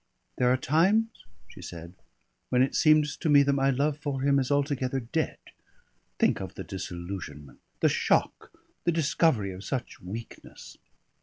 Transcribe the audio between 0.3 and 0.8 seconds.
"There are